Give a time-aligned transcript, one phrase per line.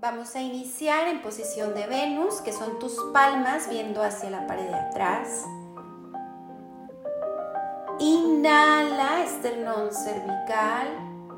[0.00, 4.68] Vamos a iniciar en posición de Venus, que son tus palmas viendo hacia la pared
[4.68, 5.44] de atrás.
[7.98, 10.86] Inhala, esternón cervical.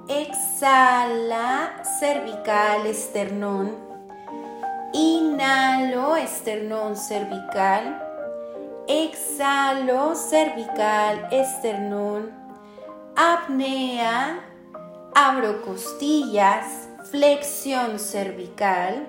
[0.09, 3.77] Exhala, cervical, esternón.
[4.92, 7.99] Inhalo, esternón cervical.
[8.87, 12.31] Exhalo, cervical, esternón.
[13.17, 14.38] Apnea,
[15.15, 19.09] abro costillas flexión cervical.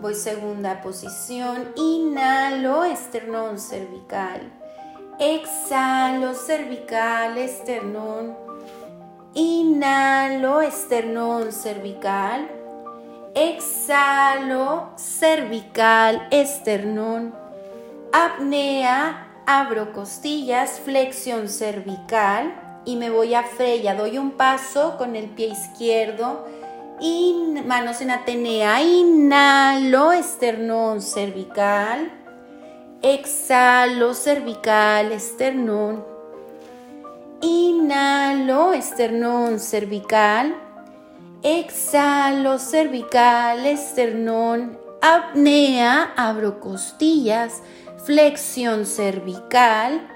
[0.00, 4.40] Voy segunda posición, inhalo, esternón cervical.
[5.18, 8.36] Exhalo, cervical, esternón.
[9.34, 12.48] Inhalo, esternón cervical.
[13.34, 17.34] Exhalo, cervical, esternón.
[18.12, 22.54] Apnea, abro costillas, flexión cervical.
[22.84, 26.46] Y me voy a freya, doy un paso con el pie izquierdo
[27.64, 32.10] manos en Atenea, inhalo, esternón cervical,
[33.02, 36.04] exhalo, cervical, esternón,
[37.40, 40.56] inhalo, esternón cervical,
[41.42, 47.62] exhalo, cervical, esternón, apnea, abro costillas,
[48.04, 50.08] flexión cervical,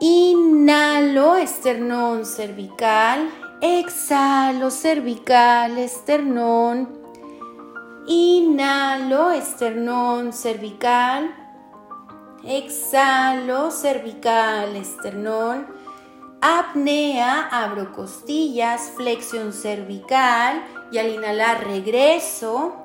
[0.00, 3.28] inhalo, esternón cervical,
[3.60, 6.96] Exhalo cervical, esternón.
[8.06, 11.34] Inhalo, esternón, cervical.
[12.44, 15.66] Exhalo, cervical, esternón.
[16.40, 20.62] Apnea, abro costillas, flexión cervical.
[20.92, 22.76] Y al inhalar regreso.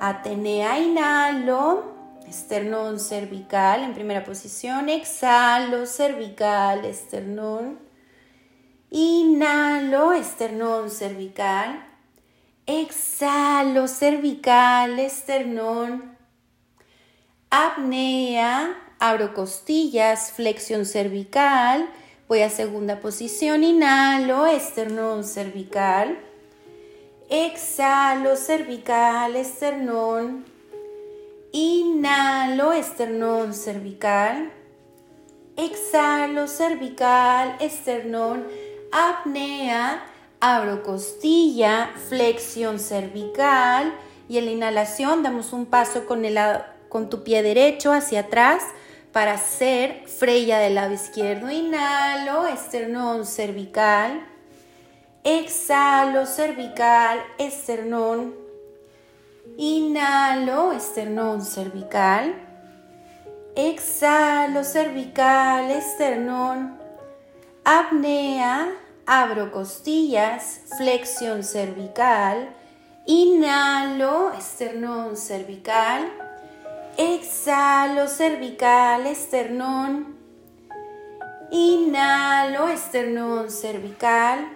[0.00, 1.94] Atenea, inhalo.
[2.26, 4.88] Esternón cervical en primera posición.
[4.88, 7.85] Exhalo, cervical, esternón.
[8.98, 11.86] Inhalo, esternón cervical.
[12.64, 16.16] Exhalo, cervical, esternón.
[17.50, 21.90] Apnea, abro costillas, flexión cervical.
[22.26, 26.16] Voy a segunda posición, inhalo, esternón cervical.
[27.28, 30.46] Exhalo, cervical, esternón.
[31.52, 34.52] Inhalo, esternón cervical.
[35.58, 38.46] Exhalo, cervical, esternón
[38.92, 40.04] apnea,
[40.40, 43.92] abro costilla, flexión cervical
[44.28, 46.38] y en la inhalación damos un paso con, el,
[46.88, 48.62] con tu pie derecho hacia atrás
[49.12, 51.50] para hacer freya del lado izquierdo.
[51.50, 54.26] Inhalo, esternón cervical.
[55.24, 58.34] Exhalo, cervical, esternón.
[59.56, 62.34] Inhalo, esternón cervical.
[63.54, 66.75] Exhalo, cervical, esternón.
[67.68, 72.54] Apnea, abro costillas, flexión cervical,
[73.06, 76.08] inhalo, esternón cervical,
[76.96, 80.16] exhalo, cervical, esternón,
[81.50, 84.46] inhalo, esternón cervical,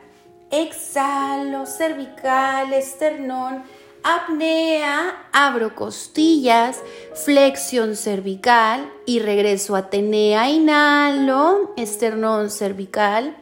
[0.53, 3.65] exhalo, cervical, esternón,
[4.03, 6.81] apnea, abro costillas,
[7.25, 13.37] flexión cervical y regreso a Atenea, inhalo, esternón cervical,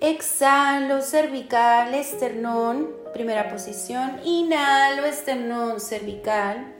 [0.00, 4.20] Exhalo, cervical, esternón, primera posición.
[4.24, 6.74] Inhalo, esternón, cervical.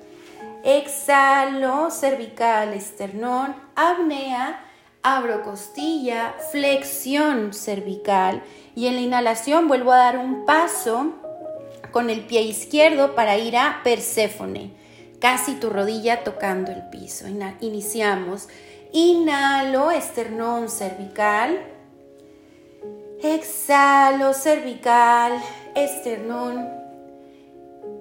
[0.62, 4.60] Exhalo, cervical, esternón, apnea,
[5.02, 8.42] abro costilla, flexión cervical.
[8.74, 11.14] Y en la inhalación vuelvo a dar un paso
[11.96, 14.70] con el pie izquierdo para ir a Perséfone.
[15.18, 17.24] Casi tu rodilla tocando el piso.
[17.62, 18.48] Iniciamos.
[18.92, 21.58] Inhalo, esternón cervical.
[23.22, 25.42] Exhalo cervical,
[25.74, 26.68] esternón.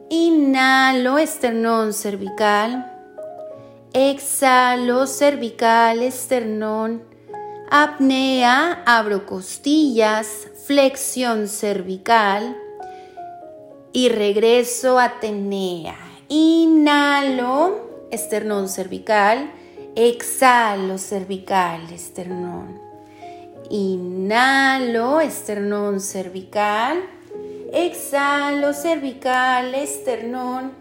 [0.09, 2.91] Inhalo esternón cervical.
[3.94, 7.01] Exhalo cervical, esternón.
[7.72, 12.57] Apnea, abro costillas, flexión cervical.
[13.95, 15.95] Y regreso a tenea.
[16.27, 19.53] Inhalo, esternón cervical.
[19.95, 22.77] Exhalo cervical, esternón.
[23.69, 27.03] Inhalo, esternón cervical.
[27.71, 30.74] Exhalo, cervical, esternón.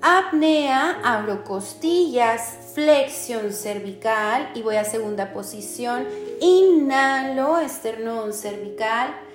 [0.00, 6.06] Apnea, abro costillas, flexión cervical y voy a segunda posición.
[6.40, 9.25] Inhalo, esternón cervical.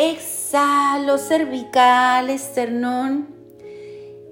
[0.00, 3.34] Exhalo, cervical, esternón.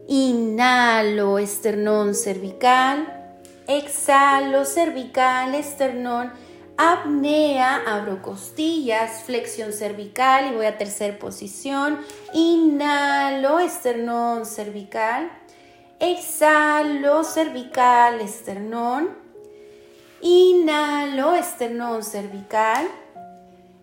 [0.07, 3.35] Inhalo, esternón cervical.
[3.67, 6.31] Exhalo, cervical, esternón
[6.77, 11.99] apnea, abro costillas, flexión cervical y voy a tercera posición.
[12.33, 15.33] Inhalo, esternón cervical.
[15.99, 19.19] Exhalo, cervical, esternón.
[20.21, 22.87] Inhalo, esternón cervical.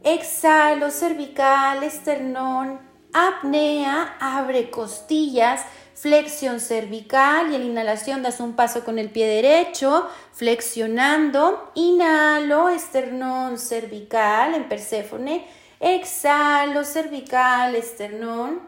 [0.04, 2.80] Exhalo, cervical, esternón.
[3.14, 5.62] Apnea, abre costillas
[5.94, 13.58] flexión cervical y en inhalación das un paso con el pie derecho, flexionando, inhalo, esternón
[13.58, 15.46] cervical en Perséfone,
[15.80, 18.62] exhalo, cervical, esternón,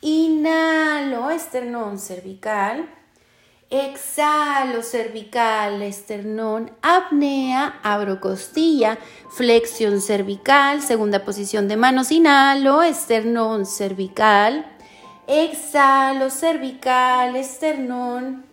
[0.00, 2.88] inhalo, esternón cervical,
[3.70, 8.98] exhalo, cervical, esternón, apnea, abro costilla,
[9.30, 14.66] flexión cervical, segunda posición de manos, inhalo, esternón cervical,
[15.26, 18.44] Exhalo cervical, esternón.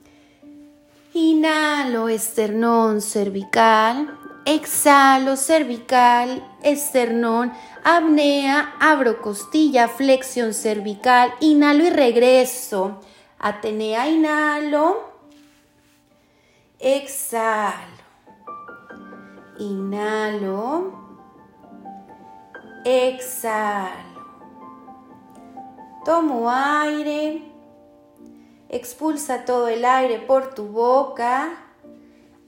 [1.13, 4.17] Inhalo esternón cervical.
[4.45, 7.51] Exhalo cervical, esternón,
[7.83, 13.01] apnea, abro costilla, flexión cervical, inhalo y regreso.
[13.43, 15.09] Atenea, inhalo.
[16.79, 17.73] Exhalo.
[19.57, 20.93] Inhalo.
[22.85, 24.11] Exhalo.
[26.05, 27.41] Tomo aire,
[28.69, 31.51] expulsa todo el aire por tu boca,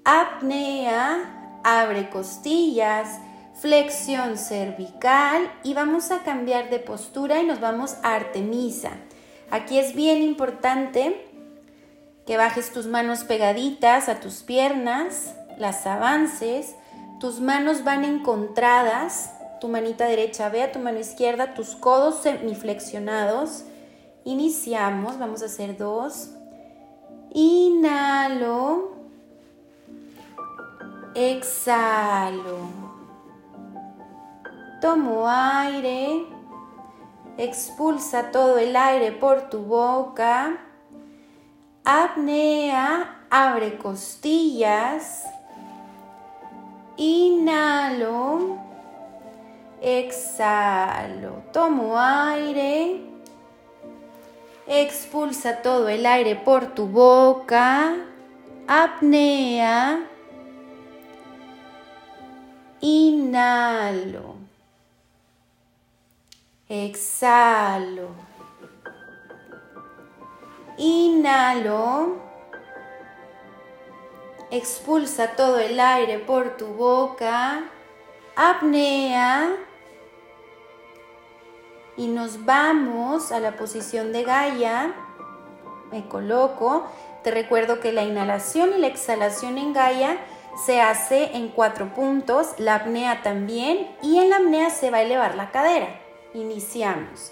[0.04, 3.20] apnea, abre costillas,
[3.54, 8.92] flexión cervical y vamos a cambiar de postura y nos vamos a Artemisa.
[9.54, 11.26] Aquí es bien importante
[12.26, 16.76] que bajes tus manos pegaditas a tus piernas, las avances,
[17.20, 19.30] tus manos van encontradas
[19.64, 23.64] tu manita derecha ve a tu mano izquierda, tus codos semiflexionados.
[24.26, 26.32] Iniciamos, vamos a hacer dos.
[27.32, 28.92] Inhalo.
[31.16, 32.58] Exhalo.
[34.82, 36.26] Tomo aire.
[37.38, 40.58] Expulsa todo el aire por tu boca.
[41.84, 43.26] Apnea.
[43.30, 45.24] Abre costillas.
[46.96, 48.60] Inhalo.
[49.82, 51.42] Exhalo.
[51.52, 53.02] Tomo aire.
[54.68, 57.96] Expulsa todo el aire por tu boca.
[58.68, 60.08] Apnea.
[62.80, 64.33] Inhalo.
[66.74, 68.08] Exhalo.
[70.76, 72.18] Inhalo.
[74.50, 77.66] Expulsa todo el aire por tu boca.
[78.36, 79.56] Apnea
[81.96, 84.96] y nos vamos a la posición de Gaia.
[85.92, 86.88] Me coloco.
[87.24, 90.18] Te recuerdo que la inhalación y la exhalación en Gaia
[90.66, 95.04] se hace en cuatro puntos, la apnea también y en la apnea se va a
[95.04, 96.03] elevar la cadera.
[96.34, 97.32] Iniciamos.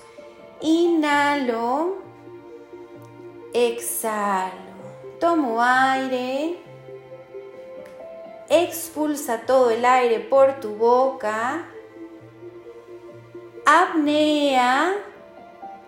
[0.61, 1.97] Inhalo,
[3.51, 4.51] exhalo,
[5.19, 6.59] tomo aire,
[8.47, 11.65] expulsa todo el aire por tu boca,
[13.65, 14.93] apnea,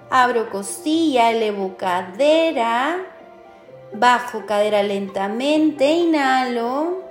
[0.10, 3.06] abro costilla, elevo cadera,
[3.94, 7.04] bajo cadera lentamente, inhalo,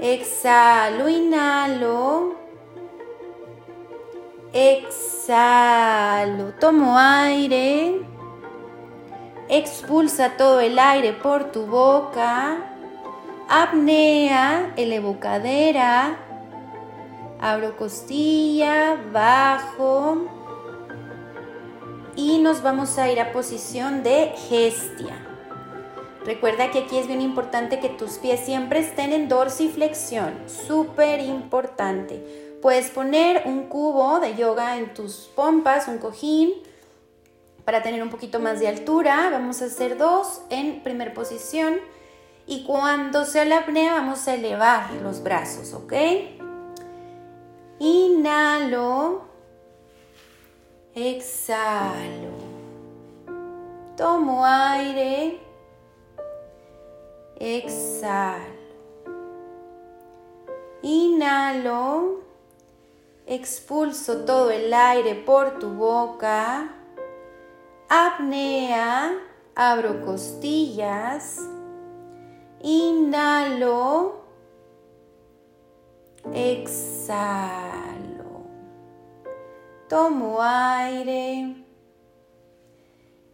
[0.00, 2.37] exhalo, inhalo,
[5.28, 8.00] exhalo, tomo aire,
[9.50, 12.56] expulsa todo el aire por tu boca,
[13.46, 16.16] apnea, elevo cadera,
[17.38, 20.28] abro costilla, bajo
[22.16, 25.26] y nos vamos a ir a posición de gestia.
[26.24, 32.47] Recuerda que aquí es bien importante que tus pies siempre estén en dorsiflexión, súper importante.
[32.62, 36.52] Puedes poner un cubo de yoga en tus pompas, un cojín,
[37.64, 39.28] para tener un poquito más de altura.
[39.30, 41.76] Vamos a hacer dos en primera posición
[42.46, 45.92] y cuando sea la apnea vamos a elevar los brazos, ¿ok?
[47.78, 49.22] Inhalo.
[50.94, 52.32] Exhalo.
[53.96, 55.38] Tomo aire.
[57.38, 58.58] Exhalo.
[60.82, 62.27] Inhalo.
[63.30, 66.70] Expulso todo el aire por tu boca.
[67.90, 69.18] Apnea.
[69.54, 71.38] Abro costillas.
[72.62, 74.24] Inhalo.
[76.32, 77.26] Exhalo.
[79.90, 81.66] Tomo aire.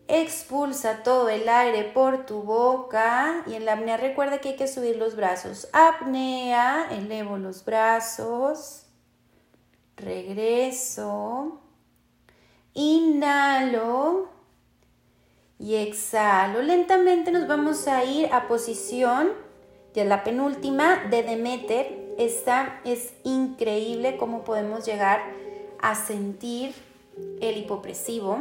[0.09, 4.67] Expulsa todo el aire por tu boca y en la apnea recuerda que hay que
[4.67, 5.69] subir los brazos.
[5.73, 8.85] Apnea, elevo los brazos.
[9.97, 11.61] Regreso.
[12.75, 14.29] Inhalo
[15.59, 16.63] y exhalo.
[16.63, 19.33] Lentamente nos vamos a ir a posición
[19.95, 22.15] de la penúltima de Demeter.
[22.19, 25.23] Esta es increíble cómo podemos llegar
[25.81, 26.75] a sentir
[27.41, 28.41] el hipopresivo.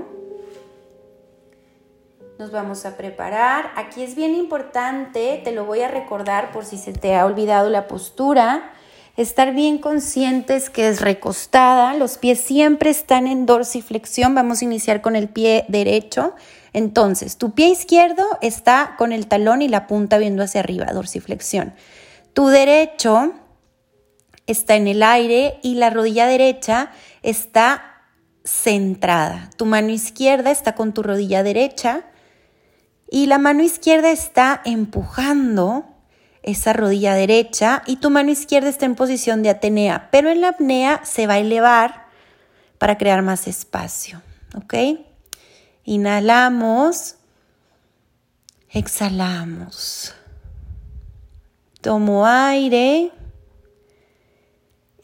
[2.39, 3.72] Nos vamos a preparar.
[3.75, 7.69] Aquí es bien importante, te lo voy a recordar por si se te ha olvidado
[7.69, 8.74] la postura.
[9.15, 14.34] Estar bien conscientes que es recostada, los pies siempre están en dorsiflexión.
[14.34, 16.34] Vamos a iniciar con el pie derecho.
[16.74, 21.75] Entonces, tu pie izquierdo está con el talón y la punta viendo hacia arriba, dorsiflexión.
[22.34, 23.34] Tu derecho
[24.48, 26.89] está en el aire y la rodilla derecha
[27.22, 28.01] está
[28.43, 29.51] centrada.
[29.58, 32.05] Tu mano izquierda está con tu rodilla derecha
[33.12, 35.93] y la mano izquierda está empujando
[36.44, 40.50] esa rodilla derecha y tu mano izquierda está en posición de Atenea, pero en la
[40.50, 42.06] apnea se va a elevar
[42.78, 44.22] para crear más espacio.
[44.56, 44.74] ¿Ok?
[45.86, 47.16] Inhalamos,
[48.70, 50.14] exhalamos.
[51.82, 53.12] Tomo aire,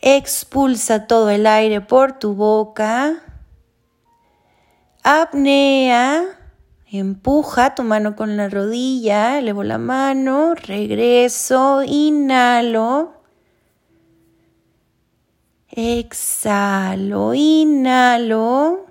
[0.02, 3.24] expulsa todo el aire por tu boca.
[5.04, 6.39] Apnea
[6.92, 13.14] Empuja tu mano con la rodilla, elevo la mano, regreso, inhalo.
[15.70, 18.88] Exhalo, inhalo.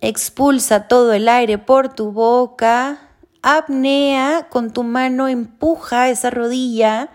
[0.00, 3.10] Expulsa todo el aire por tu boca.
[3.42, 7.10] Apnea, con tu mano empuja esa rodilla.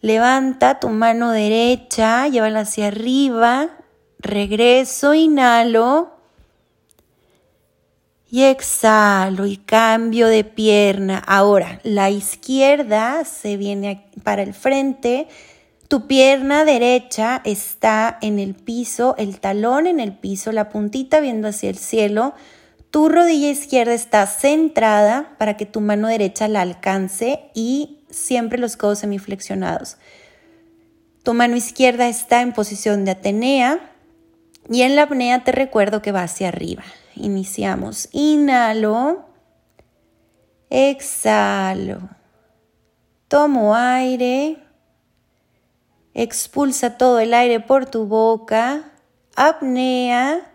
[0.00, 3.68] Levanta tu mano derecha, llévala hacia arriba.
[4.18, 6.19] Regreso, inhalo
[8.30, 11.18] y exhalo y cambio de pierna.
[11.18, 15.26] Ahora, la izquierda se viene para el frente.
[15.88, 21.48] Tu pierna derecha está en el piso, el talón en el piso, la puntita viendo
[21.48, 22.34] hacia el cielo.
[22.92, 28.76] Tu rodilla izquierda está centrada para que tu mano derecha la alcance y siempre los
[28.76, 29.96] codos semiflexionados.
[31.24, 33.89] Tu mano izquierda está en posición de Atenea
[34.70, 36.84] y en la apnea te recuerdo que va hacia arriba.
[37.16, 38.08] Iniciamos.
[38.12, 39.26] Inhalo.
[40.70, 42.08] Exhalo.
[43.26, 44.58] Tomo aire.
[46.14, 48.92] Expulsa todo el aire por tu boca.
[49.34, 50.52] Apnea.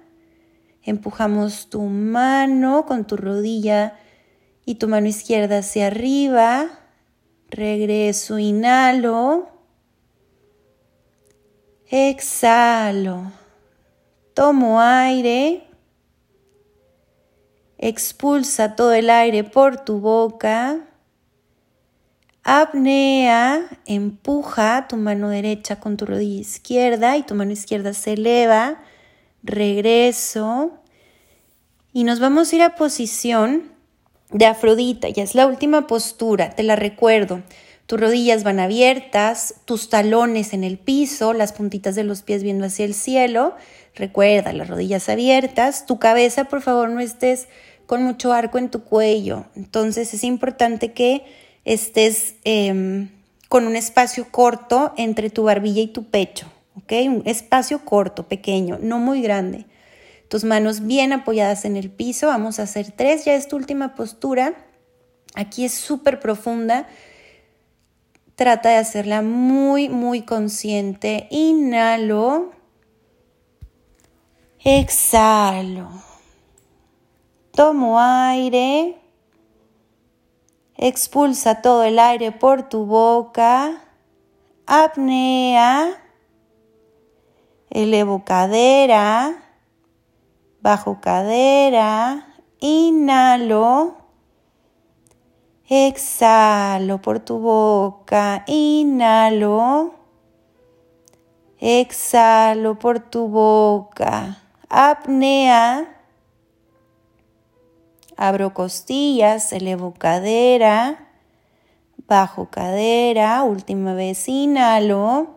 [0.81, 3.99] Empujamos tu mano con tu rodilla
[4.65, 6.69] y tu mano izquierda hacia arriba.
[7.49, 9.49] Regreso, inhalo.
[11.89, 13.44] Exhalo.
[14.35, 15.63] Tomo aire.
[17.77, 20.81] Expulsa todo el aire por tu boca.
[22.43, 28.83] Apnea, empuja tu mano derecha con tu rodilla izquierda y tu mano izquierda se eleva.
[29.41, 30.73] Regreso.
[31.93, 33.71] Y nos vamos a ir a posición
[34.31, 35.07] de Afrodita.
[35.07, 37.41] Ya es la última postura, te la recuerdo.
[37.85, 42.65] Tus rodillas van abiertas, tus talones en el piso, las puntitas de los pies viendo
[42.65, 43.53] hacia el cielo.
[43.93, 45.85] Recuerda, las rodillas abiertas.
[45.85, 47.47] Tu cabeza, por favor, no estés
[47.85, 49.45] con mucho arco en tu cuello.
[49.55, 51.25] Entonces es importante que
[51.63, 53.09] estés em,
[53.49, 56.51] con un espacio corto entre tu barbilla y tu pecho.
[56.75, 56.91] ¿Ok?
[57.07, 59.65] Un espacio corto, pequeño, no muy grande.
[60.27, 62.27] Tus manos bien apoyadas en el piso.
[62.27, 63.25] Vamos a hacer tres.
[63.25, 64.55] Ya es tu última postura.
[65.35, 66.87] Aquí es súper profunda
[68.35, 71.27] Trata de hacerla muy, muy consciente.
[71.31, 72.51] Inhalo.
[74.59, 75.87] Exhalo.
[77.51, 78.97] Tomo aire.
[80.75, 83.81] Expulsa todo el aire por tu boca.
[84.65, 86.03] Apnea.
[87.69, 89.33] Elevo cadera.
[90.59, 92.35] Bajo cadera.
[92.59, 94.04] Inhalo.
[95.69, 98.43] Exhalo por tu boca.
[98.47, 99.93] Inhalo.
[101.59, 104.37] Exhalo por tu boca.
[104.69, 105.95] Apnea.
[108.17, 111.09] Abro costillas, elevo cadera,
[112.07, 115.35] bajo cadera, última vez inhalo,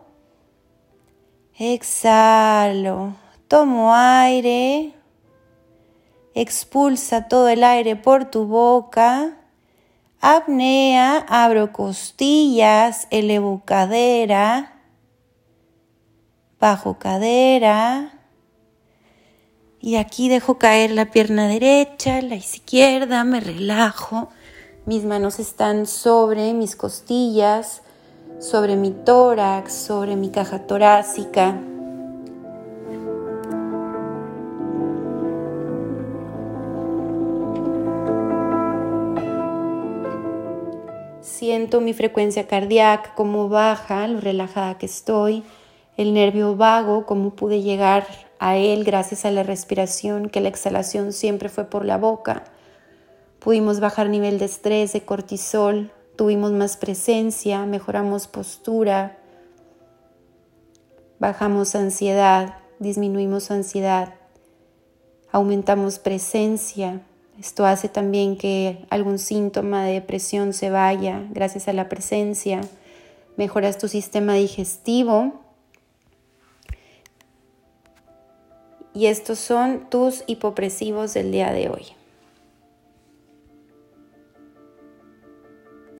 [1.57, 3.15] exhalo,
[3.49, 4.93] tomo aire,
[6.33, 9.38] expulsa todo el aire por tu boca,
[10.21, 14.81] Apnea, abro costillas, elevo cadera,
[16.59, 18.15] bajo cadera,
[19.81, 24.27] Y aquí dejo caer la pierna derecha, la izquierda, me relajo.
[24.85, 27.81] Mis manos están sobre mis costillas,
[28.39, 31.55] sobre mi tórax, sobre mi caja torácica.
[41.49, 45.43] Siento mi frecuencia cardíaca, cómo baja, lo relajada que estoy,
[45.97, 48.05] el nervio vago, cómo pude llegar
[48.37, 52.43] a él gracias a la respiración, que la exhalación siempre fue por la boca.
[53.39, 59.17] Pudimos bajar nivel de estrés, de cortisol, tuvimos más presencia, mejoramos postura,
[61.17, 64.13] bajamos ansiedad, disminuimos ansiedad,
[65.31, 67.01] aumentamos presencia,
[67.39, 72.61] esto hace también que algún síntoma de depresión se vaya gracias a la presencia.
[73.37, 75.39] Mejoras tu sistema digestivo.
[78.93, 81.98] Y estos son tus hipopresivos del día de hoy.